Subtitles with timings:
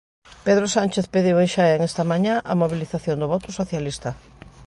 [0.45, 4.09] Pedro Sánchez pediu en Xaén esta mañá a mobilización do voto socialista.